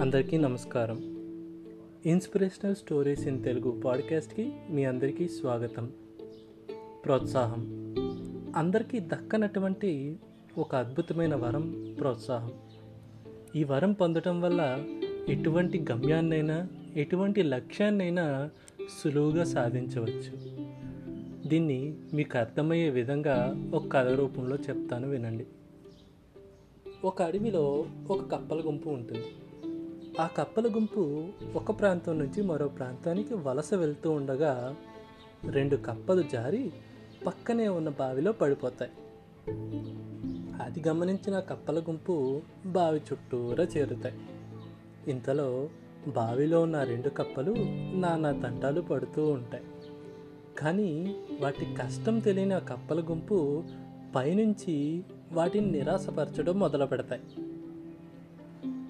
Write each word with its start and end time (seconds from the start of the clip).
అందరికీ 0.00 0.36
నమస్కారం. 0.36 0.98
Inspirational 2.06 2.74
stories 2.74 3.26
in 3.26 3.44
Telugu 3.44 3.80
పాడ్కాస్ట్కి 3.84 4.52
మీ 4.70 4.84
అందరికీ 4.84 5.28
స్వాగతం. 5.28 5.92
ప్రోత్సాహం. 7.04 7.94
అందరికీ 8.56 9.00
దక్కనటువంటి 9.00 10.16
ఒక 10.58 10.74
అద్భుతమైన 10.74 11.34
వరం 11.34 11.96
ప్రోత్సాహం. 11.98 12.52
ఈ 13.56 13.64
వరం 13.64 13.92
పొందటం 13.92 14.40
వల్ల 14.40 14.84
ఎటువంటి 15.28 15.84
గమ్యాన్నైనా 15.90 16.68
ఎటువంటి 16.96 17.42
లక్ష్యాన్నైనా 17.42 18.50
సులువుగా 19.02 19.44
సాధించవచ్చు. 19.44 20.56
దీన్ని 21.48 21.94
మీకు 22.14 22.38
అర్థమయ్యే 22.38 22.90
విధంగా 22.90 23.54
ఒక 23.74 23.92
కథ 23.92 24.08
రూపంలో 24.08 24.56
చెప్తాను 24.56 25.08
వినండి. 25.08 25.46
ఒక 27.04 27.22
అడవిలో 27.22 27.86
ఒక 28.10 28.34
కప్పల 28.34 28.60
గుంపు 28.66 28.88
ఉంటుంది. 28.88 29.24
ఆ 30.20 30.26
కప్పల 30.26 30.74
గుంపు 30.74 31.28
ఒక 31.54 31.80
ప్రాంతం 31.80 32.18
నుంచి 32.18 32.42
మరో 32.42 32.68
ప్రాంతానికి 32.68 33.34
వలస 33.34 33.74
వెళ్తూ 33.74 34.10
ఉండగా 34.10 34.76
రెండు 35.50 35.76
కప్పలు 35.76 36.22
జారి 36.22 36.72
పక్కనే 37.26 37.68
ఉన్న 37.68 37.88
బావిలో 37.88 38.32
పడిపోతాయి. 38.32 38.90
అది 40.62 40.88
గమనించిన 40.88 41.40
కప్పల 41.40 41.78
గుంపు 41.78 42.42
బావి 42.66 42.98
చుట్టూరా 42.98 43.64
చేరుతాయి. 43.64 44.14
ఇంతలో 45.08 45.68
బావిలో 46.08 46.62
ఉన్న 46.62 46.82
రెండు 46.82 47.08
కప్పలు 47.08 47.54
నానా 47.96 48.32
తంటాలు 48.32 48.80
పడుతూ 48.80 49.28
ఉంటాయి. 49.28 49.64
కానీ 50.58 51.16
వాటి 51.40 51.74
కష్టం 51.82 52.18
తెలియని 52.18 52.54
ఆ 52.54 52.58
కప్పల 52.58 53.00
గుంపు 53.00 53.64
పైనుంచి 54.16 55.04
వాటిని 55.32 55.70
నిరాశపరచడం 55.70 56.58
మొదలు 56.58 56.86
పెడతాయి 56.86 57.22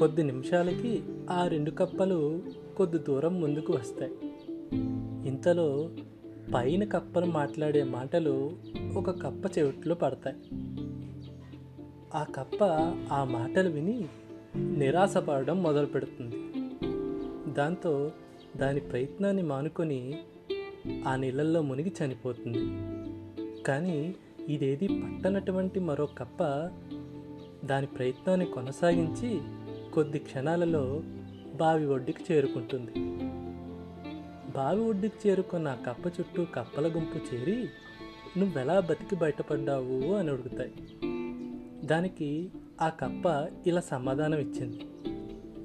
కొద్ది 0.00 0.22
నిమిషాలకి 0.22 1.02
ఆ 1.30 1.46
రెండు 1.46 1.70
కప్పలు 1.70 2.42
కొద్ది 2.76 2.98
దూరం 2.98 3.40
ముందుకు 3.40 3.72
వస్తాయి. 3.72 4.12
ఇంతలో 5.28 5.90
పైన 6.54 6.84
కప్పలు 6.84 7.26
మాట్లాడే 7.26 7.82
మాటలు 7.82 8.52
ఒక 8.94 9.10
కప్ప 9.10 9.58
చెవిట్లో 9.58 9.94
పడతాయి. 9.94 10.36
ఆ 12.14 12.22
కప్ప 12.22 12.64
ఆ 13.12 13.24
మాటలు 13.24 13.68
విని 13.68 14.08
నిరాశపడడం 14.56 15.62
మొదలు 15.62 15.86
పెడుతుంది 15.86 16.36
దాంతో 17.52 18.12
దాని 18.56 18.80
ప్రయత్నాన్ని 18.80 19.42
మానుకొని 19.42 20.18
ఆ 21.08 21.16
నీళ్ళల్లో 21.16 21.62
మునిగి 21.62 21.92
చనిపోతుంది. 22.04 22.58
కానీ 23.62 24.14
ఇదేది 24.48 24.88
పట్టనటువంటి 24.88 25.80
మరో 25.80 26.06
కప్ప 26.06 26.42
దాని 27.66 27.86
ప్రయత్నాన్ని 27.86 28.46
కొనసాగించి 28.46 29.40
కొద్ది 29.94 30.18
క్షణాలలో 30.18 31.02
బావి 31.56 31.86
ఒడ్డుకి 31.86 32.34
చేరుకుంటుంది. 32.34 32.92
బావి 34.52 34.80
ఒడ్డుకి 34.80 35.28
చేరుకున్న 35.28 35.78
కప్ప 35.86 36.06
చుట్టూ 36.06 36.44
కప్పల 36.54 36.86
గుంపు 36.86 37.34
చేరి 37.34 37.68
నువ్వెలా 38.38 38.80
బతికి 38.80 39.16
బయటపడ్డావు? 39.16 40.14
అని 40.14 40.30
అడుగుతాయి. 40.30 40.72
దానికి 41.86 42.50
ఆ 42.80 42.88
కప్ప 42.88 43.48
ఇలా 43.66 43.80
సమాధానం 43.80 44.38
ఇచ్చింది. 44.38 44.80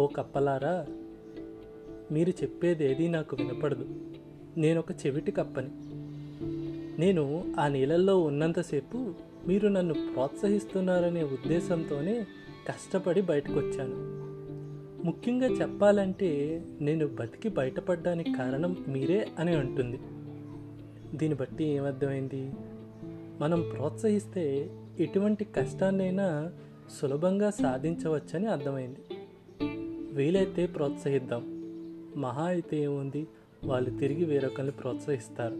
ఓ 0.00 0.06
కప్పలారా 0.06 0.86
మీరు 2.12 2.30
చెప్పేది 2.30 2.90
ఏదీ 2.90 3.08
నాకు 3.08 3.36
వినపడదు. 3.36 3.94
నేను 4.56 4.78
ఒక 4.78 4.92
చెవిటి 4.92 5.32
కప్పని. 5.32 5.70
నేను 7.00 7.54
ఆ 7.60 7.68
నీళ్ళల్లో 7.68 8.18
ఉన్నంతసేపు 8.20 9.14
మీరు 9.46 9.68
నన్ను 9.68 9.94
ప్రోత్సహిస్తున్నారనే 9.94 11.22
ఉద్దేశంతోనే 11.22 12.26
కష్టపడి 12.70 13.20
బయటకు 13.20 13.52
వచ్చాను 13.52 14.20
ముఖ్యంగా 15.06 15.46
చెప్పాలంటే 15.46 16.64
నేను 16.80 17.06
బతికి 17.06 17.48
బయటపడడానికి 17.48 18.32
కారణం 18.32 18.76
మీరే 18.88 19.28
అని 19.38 19.52
అంటుంది 19.56 20.00
దీన్ని 21.16 21.34
బట్టి 21.34 21.64
ఏమర్థమైంది? 21.64 22.52
మనం 23.40 23.70
ప్రోత్సహిస్తే 23.76 24.70
ఎటువంటి 24.98 25.44
కష్టాన్నైనా 25.44 26.52
సులభంగా 27.00 27.50
సాధించవచ్చని 27.50 28.46
అర్థమైంది. 28.46 29.00
వీలైతే 30.12 30.66
ప్రోత్సహిద్దాం. 30.66 31.42
మహా 32.16 32.44
అయితే 32.44 32.82
ఏముంది? 32.82 33.26
వాళ్ళు 33.64 33.90
తిరిగి 33.90 34.24
వేరొకరిని 34.24 34.72
ప్రోత్సహిస్తారు. 34.72 35.56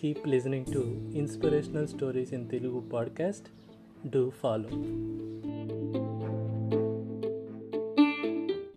Keep 0.00 0.28
listening 0.28 0.74
to 0.74 0.78
inspirational 1.18 1.88
stories 1.88 2.34
in 2.34 2.48
Telugu 2.48 2.80
podcast. 2.80 3.48
Do 4.08 4.30
follow. 4.30 4.68